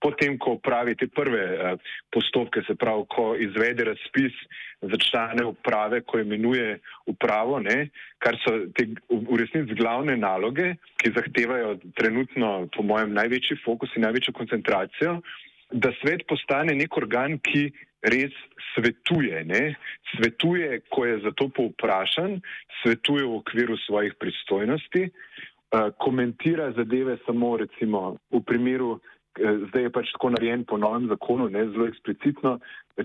potem 0.02 0.38
ko 0.42 0.56
pravi 0.62 0.96
te 0.98 1.08
prve 1.10 1.44
uh, 1.54 1.94
postopke, 2.14 2.62
se 2.68 2.76
pravi, 2.78 3.06
ko 3.14 3.28
izvede 3.42 3.86
razpis 3.90 4.38
za 4.82 5.00
člane 5.08 5.46
uprave, 5.46 6.04
ko 6.06 6.22
imenuje 6.22 6.80
upravo, 7.10 7.60
ne, 7.66 7.88
kar 8.22 8.38
so 8.44 8.54
te 8.78 8.88
v 9.10 9.42
resnici 9.42 9.78
glavne 9.78 10.18
naloge, 10.18 10.76
ki 11.02 11.14
zahtevajo 11.18 11.78
trenutno, 11.98 12.54
po 12.74 12.86
mojem, 12.86 13.14
največji 13.18 13.62
fokus 13.66 13.94
in 13.98 14.06
največjo 14.06 14.38
koncentracijo 14.38 15.20
da 15.72 15.92
svet 16.02 16.26
postane 16.28 16.76
nek 16.76 16.98
organ, 16.98 17.40
ki 17.40 17.70
res 18.06 18.34
svetuje. 18.74 19.44
Ne? 19.46 19.76
Svetuje, 20.14 20.82
ko 20.94 21.06
je 21.06 21.20
za 21.26 21.32
to 21.38 21.50
povprašan, 21.50 22.40
svetuje 22.84 23.26
v 23.26 23.42
okviru 23.42 23.78
svojih 23.88 24.14
pristojnosti, 24.22 25.10
uh, 25.10 25.90
komentira 25.98 26.72
zadeve 26.78 27.18
samo 27.26 27.58
recimo 27.58 28.18
v 28.32 28.42
primeru, 28.46 28.98
uh, 28.98 29.02
zdaj 29.70 29.90
je 29.90 29.94
pač 29.94 30.12
tako 30.14 30.36
narejen 30.38 30.66
po 30.70 30.78
novem 30.78 31.10
zakonu, 31.10 31.50
ne 31.50 31.66
zelo 31.74 31.90
eksplicitno, 31.90 32.60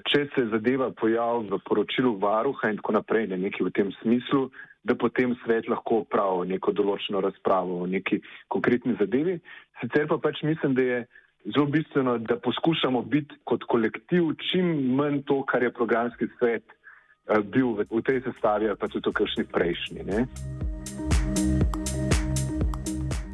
če 0.07 0.27
se 0.35 0.47
zadeva 0.53 0.91
pojavi 0.93 1.49
v 1.51 1.63
poročilu 1.65 2.19
varuha 2.21 2.71
in 2.71 2.83
tako 2.83 3.01
naprej, 3.01 3.31
ne 3.33 3.41
nekaj 3.41 3.67
v 3.67 3.73
tem 3.75 3.89
smislu, 4.03 4.51
da 4.85 4.95
potem 4.97 5.35
svet 5.45 5.69
lahko 5.69 6.05
pravi 6.09 6.55
neko 6.55 6.73
določeno 6.73 7.21
razpravo 7.21 7.83
o 7.83 7.89
neki 7.89 8.21
konkretni 8.49 8.95
zadevi. 9.01 9.37
Sicer 9.81 10.07
pa 10.09 10.17
pač 10.17 10.41
mislim, 10.47 10.77
da 10.77 10.85
je 10.87 11.01
zelo 11.45 11.67
bistveno, 11.67 12.19
da 12.19 12.37
poskušamo 12.37 13.03
biti 13.03 13.35
kot 13.45 13.65
kolektiv 13.65 14.23
čim 14.51 14.95
manj 14.95 15.23
to, 15.23 15.43
kar 15.45 15.63
je 15.63 15.73
programski 15.73 16.27
svet 16.39 16.65
uh, 16.65 17.39
bil 17.45 17.77
v, 17.91 18.03
tej 18.03 18.21
sestavi, 18.21 18.69
pa 18.81 18.89
tudi 18.89 19.11
v 19.11 19.13
kakšni 19.13 19.45
prejšnji. 19.45 20.05
Ne? 20.05 20.27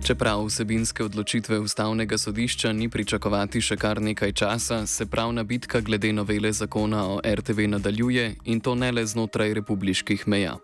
Čeprav 0.06 0.44
vsebinske 0.46 1.04
odločitve 1.04 1.58
ustavnega 1.58 2.18
sodišča 2.18 2.70
ni 2.72 2.86
pričakovati 2.88 3.58
še 3.60 3.74
kar 3.74 3.98
nekaj 3.98 4.32
časa, 4.38 4.84
se 4.86 5.06
pravna 5.10 5.42
bitka 5.42 5.80
glede 5.82 6.12
novele 6.14 6.52
zakona 6.54 7.00
o 7.10 7.16
RTV 7.18 7.66
nadaljuje 7.72 8.36
in 8.44 8.60
to 8.62 8.76
ne 8.78 8.92
le 8.92 9.02
znotraj 9.06 9.54
republiških 9.58 10.28
meja. 10.30 10.54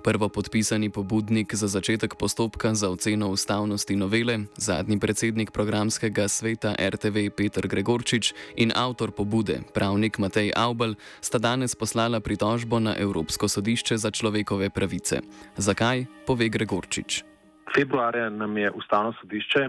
Prvo 0.00 0.30
podpisani 0.32 0.88
pobudnik 0.88 1.52
za 1.54 1.68
začetek 1.68 2.16
postopka 2.16 2.72
za 2.74 2.88
oceno 2.88 3.28
ustavnosti 3.28 3.96
novele, 3.96 4.38
zadnji 4.56 4.96
predsednik 4.96 5.52
programskega 5.52 6.28
sveta 6.28 6.72
RTV 6.80 7.28
Petr 7.36 7.68
Gregorčič 7.68 8.32
in 8.56 8.72
avtor 8.72 9.12
pobude, 9.12 9.60
pravnik 9.76 10.16
Matej 10.16 10.56
Aubel, 10.56 10.96
sta 11.20 11.36
danes 11.36 11.76
poslala 11.76 12.24
pritožbo 12.24 12.80
na 12.80 12.96
Evropsko 12.96 13.44
sodišče 13.44 14.00
za 14.00 14.10
človekove 14.10 14.70
pravice. 14.70 15.20
Zakaj, 15.60 16.06
pove 16.24 16.48
Gregorčič. 16.48 17.35
Februarja 17.74 18.28
nam 18.30 18.58
je 18.58 18.70
ustavno 18.70 19.12
sodišče 19.20 19.68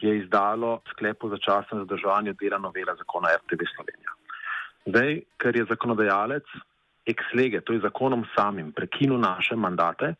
je 0.00 0.18
izdalo 0.18 0.80
sklep 0.90 1.24
o 1.24 1.28
začasnem 1.28 1.84
zadržanju 1.84 2.34
dela 2.40 2.58
novela 2.58 2.94
zakona 2.98 3.28
RTV 3.38 3.68
Slovenija. 3.74 4.12
Zdaj, 4.86 5.20
ker 5.40 5.56
je 5.56 5.66
zakonodajalec 5.70 6.46
ex 7.06 7.32
lege, 7.34 7.60
to 7.60 7.72
je 7.72 7.84
zakonom 7.84 8.24
samim, 8.36 8.72
prekinil 8.72 9.18
naše 9.20 9.56
mandate, 9.56 10.14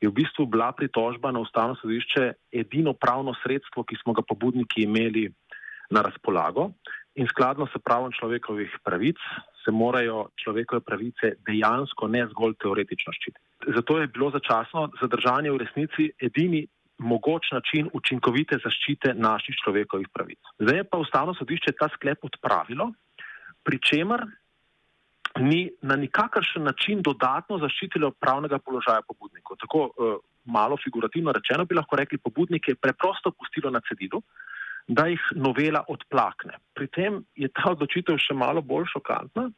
je 0.00 0.08
v 0.08 0.12
bistvu 0.12 0.46
bila 0.46 0.72
pritožba 0.72 1.32
na 1.32 1.40
ustavno 1.40 1.76
sodišče 1.80 2.32
edino 2.52 2.92
pravno 2.92 3.34
sredstvo, 3.42 3.84
ki 3.84 3.96
smo 4.02 4.12
ga 4.12 4.22
pobudniki 4.28 4.84
imeli 4.84 5.30
na 5.90 6.02
razpolago 6.02 6.70
in 7.14 7.26
skladno 7.30 7.66
s 7.66 7.78
pravom 7.84 8.12
človekovih 8.12 8.70
pravic 8.84 9.18
se 9.64 9.70
morajo 9.70 10.28
človekove 10.36 10.80
pravice 10.80 11.34
dejansko, 11.46 12.08
ne 12.08 12.26
zgolj 12.32 12.58
teoretično 12.60 13.14
ščititi. 13.16 13.53
Zato 13.76 13.98
je 13.98 14.06
bilo 14.06 14.30
začasno 14.30 14.90
zadržanje 15.00 15.50
v 15.50 15.60
resnici 15.64 16.10
edini 16.20 16.66
mogoč 16.98 17.50
način 17.52 17.88
učinkovite 17.92 18.58
zaščite 18.64 19.14
naših 19.14 19.56
človekovih 19.64 20.08
pravic. 20.14 20.38
Zdaj 20.58 20.76
je 20.76 20.84
pa 20.84 20.98
ustavno 20.98 21.34
sodišče 21.34 21.74
ta 21.78 21.88
sklep 21.94 22.24
odpravilo, 22.24 22.92
pri 23.64 23.80
čemer 23.80 24.24
ni 25.40 25.70
na 25.82 25.96
nikakršen 25.96 26.62
način 26.62 27.02
dodatno 27.02 27.58
zaščitilo 27.58 28.12
pravnega 28.20 28.58
položaja 28.58 29.02
pobudnikov. 29.08 29.58
Tako 29.60 29.80
uh, 29.88 30.16
malo 30.44 30.76
figurativno 30.76 31.32
rečeno 31.32 31.64
bi 31.64 31.74
lahko 31.74 31.96
rekli, 31.96 32.18
pobudnike 32.18 32.72
je 32.72 32.80
preprosto 32.80 33.32
pustilo 33.32 33.70
na 33.70 33.80
cedilu, 33.88 34.22
da 34.86 35.06
jih 35.08 35.20
novela 35.34 35.80
odplakne. 35.88 36.58
Pri 36.74 36.86
tem 36.92 37.22
je 37.34 37.48
ta 37.48 37.72
odločitev 37.72 38.18
še 38.20 38.36
malo 38.36 38.62
bolj 38.62 38.86
šokantna, 38.92 39.48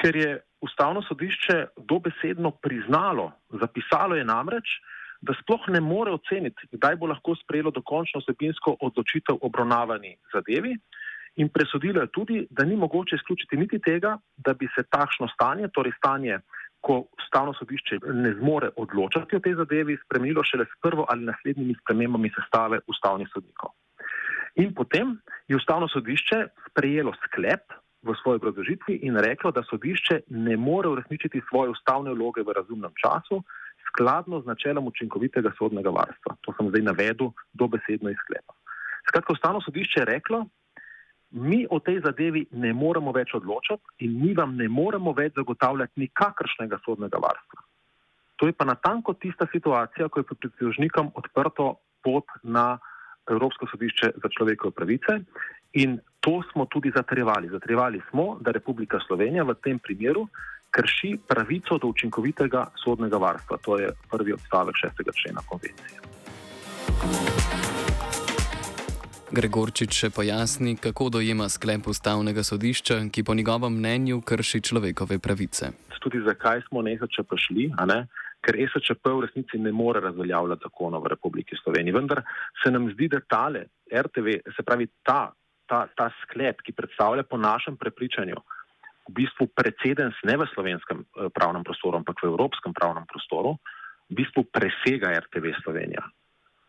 ker 0.00 0.16
je 0.16 0.38
ustavno 0.60 1.02
sodišče 1.02 1.66
dobesedno 1.76 2.50
priznalo, 2.50 3.32
zapisalo 3.60 4.16
je 4.16 4.24
namreč, 4.24 4.80
da 5.20 5.34
sploh 5.42 5.68
ne 5.68 5.80
more 5.80 6.12
oceniti, 6.16 6.68
kdaj 6.72 6.96
bo 6.96 7.06
lahko 7.06 7.34
sprejelo 7.42 7.70
dokončno 7.70 8.22
osebinsko 8.22 8.76
odločitev 8.80 9.36
obravnavani 9.40 10.16
zadevi, 10.32 10.76
in 11.36 11.48
presodilo 11.48 12.00
je 12.00 12.12
tudi, 12.12 12.46
da 12.50 12.64
ni 12.64 12.76
mogoče 12.76 13.16
izključiti 13.16 13.56
niti 13.56 13.78
tega, 13.78 14.16
da 14.36 14.54
bi 14.54 14.68
se 14.74 14.82
takšno 14.90 15.28
stanje, 15.28 15.68
torej 15.68 15.92
stanje, 15.96 16.38
ko 16.80 17.04
ustavno 17.18 17.52
sodišče 17.54 17.98
ne 18.12 18.32
zmore 18.38 18.70
odločati 18.76 19.36
o 19.36 19.40
tej 19.44 19.54
zadevi, 19.54 19.98
spremenilo 20.04 20.44
šele 20.44 20.64
s 20.64 20.80
prvo 20.82 21.04
ali 21.08 21.28
naslednjimi 21.28 21.76
spremembami 21.82 22.32
sestave 22.36 22.80
ustavnih 22.86 23.28
sodnikov. 23.34 23.76
In 24.56 24.72
potem 24.74 25.18
je 25.48 25.56
ustavno 25.56 25.88
sodišče 25.88 26.40
sprejelo 26.68 27.12
sklep 27.24 27.76
v 28.02 28.14
svoji 28.22 28.36
obrazložitvi 28.36 29.00
in 29.02 29.16
reklo, 29.16 29.50
da 29.50 29.62
sodišče 29.62 30.20
ne 30.28 30.56
more 30.56 30.88
uresničiti 30.88 31.42
svoje 31.48 31.70
ustavne 31.70 32.14
vloge 32.14 32.42
v 32.42 32.54
razumnem 32.56 32.92
času, 32.96 33.42
skladno 33.88 34.40
z 34.40 34.46
načelom 34.46 34.86
učinkovitega 34.86 35.52
sodnega 35.58 35.90
varstva. 35.90 36.36
To 36.40 36.54
sem 36.56 36.68
zdaj 36.68 36.82
navedel 36.82 37.32
dobesedno 37.52 38.10
iz 38.10 38.16
sklepa. 38.24 38.54
Skratka, 39.08 39.32
ustavno 39.32 39.60
sodišče 39.60 40.00
je 40.00 40.04
reklo, 40.04 40.46
mi 41.30 41.66
o 41.70 41.78
tej 41.78 42.00
zadevi 42.04 42.46
ne 42.50 42.72
moremo 42.72 43.12
več 43.12 43.34
odločati 43.34 44.06
in 44.06 44.18
mi 44.22 44.34
vam 44.34 44.56
ne 44.56 44.68
moremo 44.68 45.12
več 45.12 45.34
zagotavljati 45.38 46.00
nikakršnega 46.00 46.78
sodnega 46.84 47.18
varstva. 47.22 47.62
To 48.36 48.46
je 48.46 48.56
pa 48.56 48.64
natanko 48.64 49.14
tista 49.14 49.46
situacija, 49.52 50.08
ko 50.08 50.20
je 50.20 50.26
pred 50.26 50.38
pritožnikom 50.38 51.12
odprto 51.14 51.74
pot 52.02 52.24
na 52.42 52.78
Evropsko 53.30 53.68
sodišče 53.70 54.12
za 54.22 54.28
človekove 54.32 54.74
pravice 54.74 55.20
in 55.72 56.00
to 56.20 56.42
smo 56.52 56.66
tudi 56.66 56.92
zatrjevali. 56.96 57.48
Zatrjevali 57.48 58.00
smo, 58.10 58.38
da 58.40 58.50
Republika 58.50 58.98
Slovenija 59.06 59.44
v 59.44 59.54
tem 59.54 59.78
primeru 59.78 60.28
krši 60.70 61.18
pravico 61.28 61.78
do 61.78 61.86
učinkovitega 61.86 62.66
sodnega 62.84 63.16
varstva. 63.16 63.56
To 63.56 63.78
je 63.78 63.90
prvi 64.10 64.32
odstavek 64.32 64.74
šestega 64.76 65.12
člena 65.12 65.40
konvencije. 65.48 65.98
Gregorčič 69.30 69.94
še 69.94 70.08
pojasni, 70.10 70.74
kako 70.76 71.08
dojema 71.08 71.46
sklep 71.48 71.86
ustavnega 71.86 72.42
sodišča, 72.42 72.96
ki 73.14 73.22
po 73.22 73.34
njegovem 73.34 73.76
mnenju 73.78 74.20
krši 74.26 74.60
človekove 74.60 75.18
pravice. 75.18 75.70
Tudi 76.00 76.18
zakaj 76.24 76.62
smo 76.68 76.82
na 76.82 76.94
ESČP 76.96 77.36
šli, 77.36 77.68
ker 78.40 78.56
ESČP 78.56 79.04
v 79.04 79.20
resnici 79.26 79.58
ne 79.60 79.72
more 79.72 80.00
razveljavljati 80.00 80.64
zakonov 80.64 81.04
v 81.04 81.12
Republiki 81.12 81.56
Sloveniji. 81.62 81.92
Vendar 81.92 82.22
se 82.62 82.72
nam 82.72 82.88
zdi, 82.92 83.08
da 83.08 83.20
tale 83.20 83.66
RTV, 83.92 84.40
se 84.56 84.64
pravi 84.66 84.88
ta, 85.06 85.28
ta, 85.70 85.84
ta 85.94 86.10
sklep, 86.24 86.64
ki 86.66 86.74
predstavlja 86.74 87.22
po 87.30 87.38
našem 87.38 87.78
prepričanju 87.78 88.42
v 89.10 89.26
bistvu 89.26 89.50
precedens 89.50 90.14
ne 90.22 90.38
v 90.38 90.46
slovenskem 90.54 91.02
eh, 91.02 91.26
pravnem 91.34 91.66
prostoru, 91.66 91.98
ampak 91.98 92.22
v 92.22 92.30
evropskem 92.30 92.70
pravnem 92.70 93.06
prostoru, 93.10 93.58
v 94.06 94.22
bistvu 94.22 94.46
presega 94.46 95.10
RTV 95.18 95.58
Slovenija. 95.66 96.06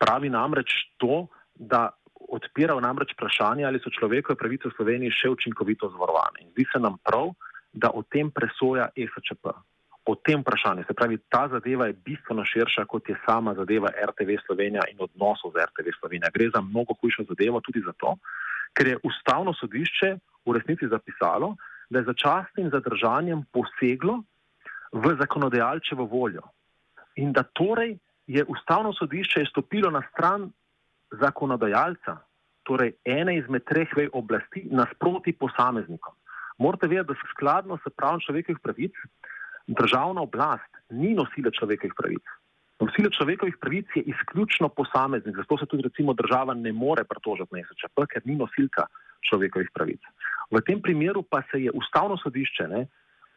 Pravi 0.02 0.26
namreč 0.26 0.74
to, 0.98 1.30
da 1.54 1.94
odpira 2.32 2.74
namreč 2.82 3.14
vprašanje, 3.14 3.66
ali 3.66 3.78
so 3.78 3.90
človekove 3.94 4.38
pravice 4.38 4.70
v 4.70 4.74
Sloveniji 4.74 5.14
še 5.14 5.28
učinkovito 5.30 5.90
zavarovane. 5.94 6.42
In 6.42 6.50
zdi 6.54 6.66
se 6.70 6.78
nam 6.82 6.98
prav, 7.02 7.34
da 7.70 7.90
o 7.94 8.02
tem 8.02 8.30
presoja 8.30 8.90
ESČP. 8.94 9.54
O 10.02 10.18
tem 10.18 10.42
vprašanju, 10.42 10.82
se 10.82 10.94
pravi, 10.98 11.20
ta 11.30 11.46
zadeva 11.46 11.86
je 11.86 11.94
bistveno 11.94 12.42
širša, 12.42 12.88
kot 12.90 13.06
je 13.06 13.14
sama 13.22 13.54
zadeva 13.54 13.92
RTV 13.94 14.34
Slovenija 14.42 14.82
in 14.90 14.98
odnosov 14.98 15.54
z 15.54 15.62
RTV 15.62 15.94
Slovenija. 16.00 16.32
Gre 16.34 16.50
za 16.50 16.58
mnogo 16.58 16.98
hujšo 16.98 17.22
zadevo 17.30 17.62
tudi 17.62 17.84
zato, 17.86 18.18
ker 18.74 18.86
je 18.86 18.98
ustavno 19.02 19.52
sodišče 19.54 20.16
v 20.46 20.54
resnici 20.56 20.88
zapisalo, 20.88 21.56
da 21.90 21.98
je 21.98 22.08
začasnim 22.08 22.70
zadržanjem 22.72 23.44
poseglo 23.52 24.22
v 24.92 25.16
zakonodajalčevo 25.20 26.04
voljo 26.04 26.42
in 27.16 27.32
da 27.32 27.42
torej 27.42 27.98
je 28.26 28.44
ustavno 28.48 28.92
sodišče 28.92 29.44
stopilo 29.50 29.90
na 29.90 30.02
stran 30.12 30.50
zakonodajalca, 31.20 32.16
torej 32.62 32.94
ene 33.04 33.36
izmed 33.36 33.64
treh 33.68 33.90
vej 33.96 34.08
oblasti, 34.12 34.64
nasproti 34.70 35.32
posameznikom. 35.32 36.14
Morate 36.58 36.86
vedeti, 36.86 37.12
da 37.12 37.30
skladno 37.34 37.76
s 37.76 37.92
pravim 37.96 38.20
človekovih 38.20 38.60
pravic 38.62 38.96
državna 39.66 40.22
oblast 40.22 40.72
ni 40.90 41.14
nosila 41.14 41.50
človekovih 41.50 41.94
pravic. 41.98 42.24
Nosila 42.80 43.10
človekovih 43.10 43.56
pravic 43.60 43.86
je 43.94 44.02
izključno 44.02 44.68
posameznik, 44.68 45.36
zato 45.36 45.58
se 45.58 45.66
tudi 45.66 45.82
recimo 45.82 46.14
država 46.14 46.54
ne 46.54 46.72
more 46.72 47.04
pritožiti 47.04 47.54
na 47.54 47.62
SČP, 47.68 48.06
ker 48.12 48.22
ni 48.24 48.36
nosilka 48.36 48.86
človekovih 49.28 49.70
pravic. 49.74 50.00
V 50.50 50.60
tem 50.66 50.82
primeru 50.82 51.22
pa 51.22 51.42
se 51.50 51.62
je 51.62 51.70
ustavno 51.70 52.16
sodišče 52.16 52.68
ne, 52.68 52.86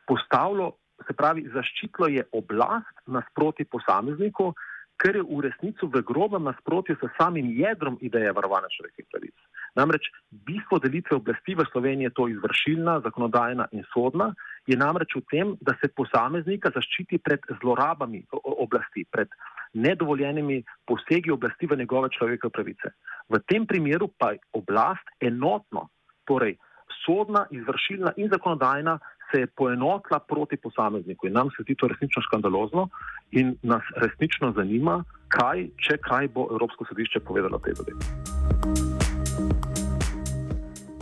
postavilo, 0.08 0.72
se 1.08 1.14
pravi, 1.14 1.46
zaščitilo 1.54 2.08
je 2.08 2.24
oblast 2.32 2.96
nasproti 3.08 3.66
posamezniku, 3.66 4.54
ker 5.02 5.20
je 5.20 5.24
v 5.28 5.42
resnici 5.44 5.88
v 5.92 6.02
grobem 6.08 6.44
nasprotju 6.48 6.96
s 6.96 7.12
samim 7.18 7.52
jedrom 7.52 7.98
ideje 8.02 8.32
varovanja 8.32 8.72
človekovih 8.72 9.08
pravic. 9.12 9.36
Namreč 9.76 10.08
bistvo 10.48 10.80
delitve 10.80 11.18
oblasti 11.20 11.56
v 11.56 11.68
Sloveniji 11.72 12.08
je 12.08 12.16
to 12.16 12.28
izvršilna, 12.32 13.02
zakonodajna 13.04 13.68
in 13.76 13.84
sodna, 13.92 14.32
je 14.68 14.78
namreč 14.78 15.16
v 15.16 15.24
tem, 15.30 15.54
da 15.62 15.76
se 15.82 15.92
posameznika 15.94 16.72
zaščiti 16.74 17.20
pred 17.22 17.44
zlorabami 17.62 18.24
oblasti, 18.34 19.06
pred 19.12 19.30
nedovoljenimi 19.74 20.64
posegi 20.88 21.32
oblasti 21.32 21.68
v 21.68 21.78
njegove 21.78 22.10
človekove 22.18 22.52
pravice. 22.52 22.94
V 23.30 23.42
tem 23.46 23.66
primeru 23.68 24.10
pa 24.18 24.34
je 24.34 24.42
oblast 24.54 25.06
enotno, 25.22 25.90
torej 26.26 26.58
sodna, 27.06 27.46
izvršilna 27.52 28.16
in 28.18 28.30
zakonodajna, 28.30 29.00
se 29.32 29.42
je 29.42 29.48
poenotila 29.48 30.20
proti 30.20 30.58
posamezniku. 30.58 31.28
In 31.28 31.34
nam 31.34 31.50
se 31.50 31.66
zdi 31.66 31.76
to 31.76 31.88
resnično 31.88 32.22
škandalozno 32.22 32.90
in 33.32 33.56
nas 33.64 33.84
resnično 33.98 34.54
zanima, 34.58 35.04
kaj, 35.28 35.68
če 35.82 35.98
kaj 35.98 36.30
bo 36.34 36.48
Evropsko 36.52 36.86
sodišče 36.90 37.26
povedalo 37.26 37.58
o 37.58 37.66
tej 37.66 37.74
zadevi. 37.82 38.85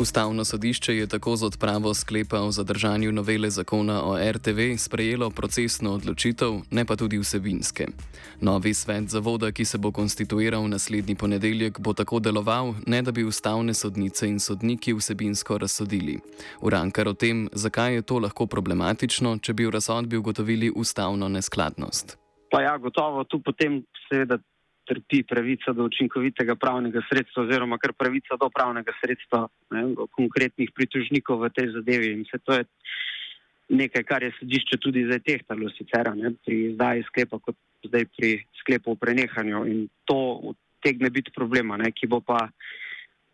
Ustavno 0.03 0.45
sodišče 0.45 0.95
je 0.97 1.07
tako 1.07 1.35
z 1.35 1.43
odpravo 1.43 1.93
sklepa 1.93 2.41
o 2.41 2.51
zadržanju 2.51 3.11
novele 3.11 3.49
zakona 3.49 4.03
o 4.03 4.17
RTV 4.31 4.75
sprejelo 4.77 5.29
procesno 5.29 5.93
odločitev, 5.93 6.59
ne 6.71 6.85
pa 6.85 6.95
tudi 6.95 7.17
vsebinske. 7.19 7.87
Novi 8.41 8.73
svet 8.73 9.07
zavoda, 9.07 9.51
ki 9.51 9.65
se 9.65 9.77
bo 9.77 9.91
konstituiral 9.91 10.67
naslednji 10.67 11.15
ponedeljek, 11.15 11.79
bo 11.79 11.93
tako 11.93 12.19
deloval, 12.19 12.73
ne 12.87 13.01
da 13.01 13.11
bi 13.11 13.23
ustavne 13.23 13.73
sodnice 13.73 14.27
in 14.27 14.39
sodniki 14.39 14.93
vsebinsko 14.93 15.57
razsodili. 15.57 16.19
Urankar 16.61 17.07
o 17.07 17.13
tem, 17.13 17.49
zakaj 17.53 17.95
je 17.95 18.01
to 18.01 18.19
lahko 18.19 18.45
problematično, 18.45 19.37
če 19.37 19.53
bi 19.53 19.65
v 19.65 19.71
razsodbi 19.71 20.17
ugotovili 20.17 20.71
ustavno 20.75 21.29
neskladnost. 21.29 22.17
Pa 22.51 22.61
ja, 22.61 22.77
gotovo 22.77 23.23
tu 23.23 23.39
potem 23.39 23.85
seveda 24.09 24.37
trpi 24.87 25.23
pravica 25.23 25.73
do 25.73 25.87
učinkovitega 25.89 26.55
pravnega 26.55 27.01
sredstva, 27.09 27.43
oziroma 27.43 27.77
kar 27.81 27.93
pravica 27.97 28.37
do 28.39 28.49
pravnega 28.49 28.93
sredstva 28.99 29.47
ne, 29.71 29.83
konkretnih 30.17 30.71
pritožnikov 30.75 31.43
v 31.43 31.51
tej 31.55 31.71
zadevi. 31.77 32.13
In 32.17 32.25
se 32.29 32.39
to 32.43 32.57
je 32.57 32.65
nekaj, 33.69 34.03
kar 34.03 34.23
je 34.23 34.31
sodišče 34.39 34.79
tudi 34.83 35.05
zdaj 35.07 35.23
tehtalo, 35.25 35.71
sicer 35.77 36.11
ne, 36.15 36.33
pri 36.45 36.59
izdaji 36.71 37.05
sklepa, 37.09 37.39
kot 37.39 37.57
zdaj 37.87 38.05
pri 38.17 38.31
sklepu 38.61 38.93
o 38.93 38.99
prenehanju. 38.99 39.65
In 39.71 39.87
to 40.05 40.53
tegne 40.83 41.09
biti 41.09 41.31
problema, 41.35 41.77
ne, 41.77 41.91
ki 41.91 42.11
bo 42.11 42.21
pa. 42.21 42.47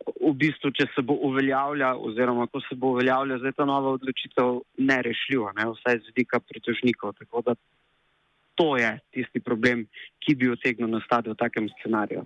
V 0.10 0.32
bistvu, 0.40 0.72
če 0.74 0.86
se 0.94 1.02
bo 1.06 1.18
uveljavlja, 1.28 1.90
oziroma 2.08 2.46
ko 2.48 2.62
se 2.64 2.76
bo 2.80 2.94
uveljavlja 2.96 3.42
zdaj 3.42 3.54
ta 3.58 3.66
nova 3.68 3.92
odločitev, 3.98 4.62
nerešljiva, 4.80 5.52
ne, 5.58 5.68
vsaj 5.76 6.00
z 6.00 6.14
vidika 6.14 6.40
pritožnikov. 6.40 7.18
Tako 7.20 7.44
da 7.46 7.56
to 8.60 8.76
je 8.76 9.00
tisti 9.16 9.40
problem, 9.40 9.88
ki 10.20 10.36
bi 10.36 10.52
utegnil 10.52 10.92
nastati 10.92 11.32
v 11.32 11.36
takem 11.40 11.70
scenariju. 11.80 12.26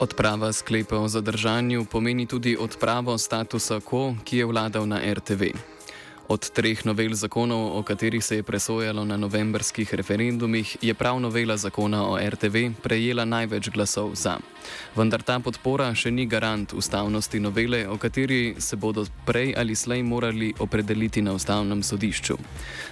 Odprava 0.00 0.52
sklepa 0.52 1.00
o 1.00 1.08
zadržanju 1.08 1.86
pomeni 1.92 2.26
tudi 2.26 2.56
odpravo 2.60 3.18
statusa 3.18 3.80
quo, 3.80 4.14
ki 4.24 4.36
je 4.38 4.44
vladal 4.46 4.86
na 4.86 5.00
RTV. 5.00 5.56
Od 6.28 6.50
treh 6.52 6.84
novel 6.84 7.14
zakonov, 7.16 7.78
o 7.78 7.82
katerih 7.82 8.24
se 8.24 8.36
je 8.36 8.42
presojalo 8.42 9.04
na 9.04 9.16
novembrskih 9.16 9.94
referendumih, 9.94 10.76
je 10.82 10.94
prav 10.94 11.20
novela 11.20 11.56
zakona 11.56 12.04
o 12.04 12.18
RTV 12.20 12.56
prejela 12.82 13.24
največ 13.24 13.70
glasov 13.72 14.12
za. 14.14 14.36
Vendar 14.96 15.22
ta 15.22 15.38
podpora 15.40 15.86
še 15.96 16.10
ni 16.12 16.26
garant 16.28 16.74
ustavnosti 16.76 17.40
novele, 17.40 17.86
o 17.88 17.96
kateri 17.96 18.54
se 18.60 18.76
bodo 18.76 19.06
prej 19.24 19.54
ali 19.56 19.72
slej 19.72 20.02
morali 20.02 20.52
opredeliti 20.58 21.22
na 21.22 21.32
ustavnem 21.32 21.82
sodišču. 21.82 22.36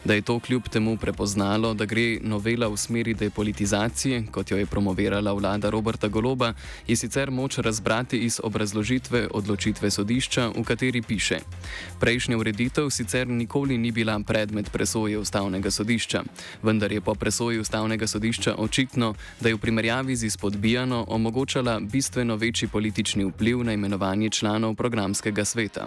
Da 0.04 0.14
je 0.14 0.22
to 0.22 0.38
kljub 0.40 0.68
temu 0.72 0.96
prepoznalo, 0.96 1.74
da 1.74 1.84
gre 1.84 2.16
novela 2.22 2.70
v 2.72 2.80
smeri 2.80 3.14
depolitizacije, 3.14 4.22
kot 4.32 4.50
jo 4.50 4.56
je 4.56 4.66
promovirala 4.66 5.32
vlada 5.36 5.70
Roberta 5.70 6.08
Goloba, 6.08 6.54
je 6.88 6.96
sicer 6.96 7.30
moč 7.30 7.58
razbrati 7.58 8.16
iz 8.16 8.40
obrazložitve 8.42 9.26
odločitve 9.34 9.90
sodišča, 9.90 10.48
v 10.56 10.64
kateri 10.64 11.02
piše: 11.02 11.42
Prejšnja 12.00 12.38
ureditev 12.38 12.88
sicer 12.90 13.25
sicer 13.26 13.36
nikoli 13.36 13.78
ni 13.78 13.92
bila 13.92 14.20
predmet 14.20 14.70
presoje 14.72 15.18
ustavnega 15.18 15.70
sodišča, 15.70 16.22
vendar 16.62 16.92
je 16.92 17.00
po 17.00 17.14
presoji 17.14 17.58
ustavnega 17.58 18.06
sodišča 18.06 18.54
očitno, 18.58 19.14
da 19.40 19.48
je 19.48 19.54
v 19.54 19.58
primerjavi 19.58 20.16
z 20.16 20.26
izpodbijano 20.26 21.04
omogočala 21.08 21.80
bistveno 21.80 22.36
večji 22.36 22.68
politični 22.68 23.24
vpliv 23.24 23.64
na 23.64 23.72
imenovanje 23.72 24.30
članov 24.30 24.74
programskega 24.74 25.44
sveta. 25.44 25.86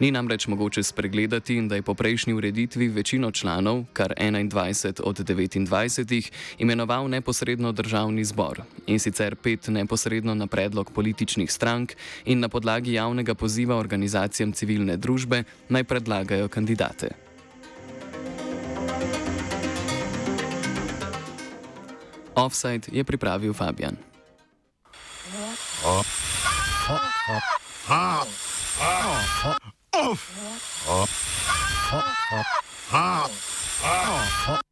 Ni 0.00 0.10
namreč 0.10 0.46
mogoče 0.46 0.82
spregledati, 0.82 1.60
da 1.68 1.74
je 1.74 1.82
po 1.82 1.94
prejšnji 1.94 2.34
ureditvi 2.34 2.88
večino 2.88 3.30
članov, 3.30 3.84
kar 3.92 4.14
21 4.18 5.00
od 5.04 5.18
29, 5.18 6.30
imenoval 6.58 7.08
neposredno 7.08 7.72
državni 7.72 8.24
zbor 8.24 8.62
in 8.86 8.98
sicer 8.98 9.36
pet 9.36 9.68
neposredno 9.68 10.34
na 10.34 10.46
predlog 10.46 10.92
političnih 10.92 11.52
strank 11.52 11.92
in 12.24 12.40
na 12.40 12.48
podlagi 12.48 12.92
javnega 12.92 13.34
poziva 13.34 13.76
organizacijam 13.76 14.52
civilne 14.52 14.96
družbe 14.96 15.44
naj 15.68 15.84
predlagajo 15.84 16.48
kandidate 16.48 16.75
kandidate. 16.76 17.16
Offside 22.36 22.88
je 22.92 23.04
pripravil 23.04 23.52
Fabian. 23.52 23.96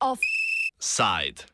Offside. 0.00 1.53